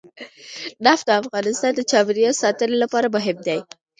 نفت 0.85 1.05
د 1.07 1.11
افغانستان 1.21 1.71
د 1.75 1.81
چاپیریال 1.91 2.35
ساتنې 2.43 2.77
لپاره 2.83 3.07
مهم 3.15 3.37
دي. 3.47 3.59